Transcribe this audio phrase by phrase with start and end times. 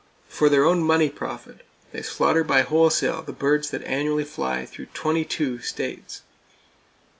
[0.27, 4.87] For their own money profit, they slaughter by wholesale the birds that annually fly through
[4.95, 6.23] twenty two states.